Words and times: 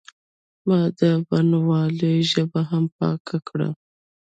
ما 0.67 0.79
د 0.99 1.01
بڼوالۍ 1.27 2.15
ژبه 2.31 2.61
هم 2.69 2.85
پاکه 2.97 3.37
کړه. 3.47 3.69